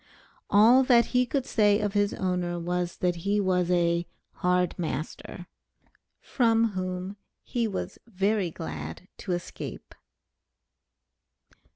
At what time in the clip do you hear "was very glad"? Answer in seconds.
7.67-9.07